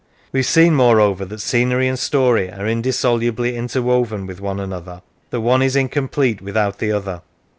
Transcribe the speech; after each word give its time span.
We 0.31 0.39
have 0.39 0.47
seen, 0.47 0.73
moreover, 0.73 1.25
that 1.25 1.41
scenery 1.41 1.87
and 1.87 1.99
story 1.99 2.51
are 2.51 2.65
indissolubly 2.65 3.55
inter 3.55 3.81
woven 3.81 4.25
with 4.25 4.41
one 4.41 4.59
another: 4.59 5.03
that 5.29 5.41
one 5.41 5.61
is 5.61 5.75
incomplete 5.75 6.41
with 6.41 6.57
out 6.57 6.79
the 6.79 6.91
other. 6.91 7.21